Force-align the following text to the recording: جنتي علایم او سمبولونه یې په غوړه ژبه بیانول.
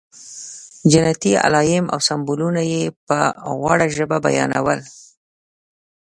جنتي 0.91 1.31
علایم 1.45 1.85
او 1.93 1.99
سمبولونه 2.07 2.61
یې 2.71 2.83
په 3.07 3.19
غوړه 3.59 3.87
ژبه 3.95 4.17
بیانول. 4.25 4.79